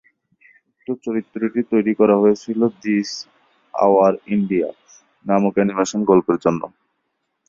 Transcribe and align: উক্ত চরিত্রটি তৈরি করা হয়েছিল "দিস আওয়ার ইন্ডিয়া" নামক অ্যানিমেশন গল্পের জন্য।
উক্ত 0.67 1.03
চরিত্রটি 1.05 1.61
তৈরি 1.71 1.93
করা 1.99 2.15
হয়েছিল 2.17 2.59
"দিস 2.81 3.09
আওয়ার 3.73 4.13
ইন্ডিয়া" 4.27 4.69
নামক 5.25 5.53
অ্যানিমেশন 5.57 6.01
গল্পের 6.09 6.37
জন্য। 6.45 6.61